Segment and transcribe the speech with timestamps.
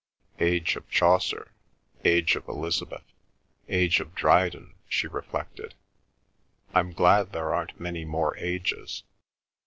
[0.39, 1.51] "Age of Chaucer;
[2.03, 3.03] Age of Elizabeth;
[3.69, 5.75] Age of Dryden," she reflected;
[6.73, 9.03] "I'm glad there aren't many more ages.